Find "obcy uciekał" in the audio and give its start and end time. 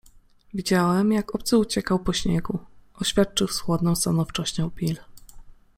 1.35-1.99